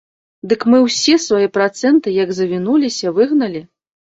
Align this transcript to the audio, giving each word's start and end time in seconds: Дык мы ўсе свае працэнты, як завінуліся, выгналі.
Дык 0.53 0.61
мы 0.73 0.77
ўсе 0.85 1.17
свае 1.25 1.47
працэнты, 1.57 2.15
як 2.23 2.33
завінуліся, 2.41 3.15
выгналі. 3.19 3.61